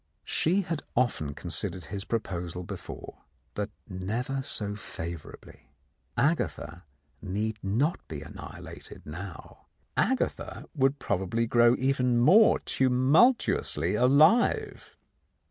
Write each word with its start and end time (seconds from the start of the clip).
She 0.25 0.61
had 0.61 0.81
often 0.95 1.35
considered 1.35 1.83
his 1.83 2.05
proposal 2.05 2.63
before, 2.63 3.19
but 3.53 3.69
never 3.87 4.41
so 4.41 4.75
favourably. 4.75 5.69
Agatha 6.17 6.85
need 7.21 7.59
not 7.61 7.99
be 8.07 8.23
annihilated 8.23 9.03
now; 9.05 9.67
Agatha 9.95 10.65
would 10.73 10.97
probably 10.97 11.45
grow 11.45 11.75
even 11.77 12.17
more 12.17 12.57
tumultuously 12.61 13.93
alive. 13.93 14.97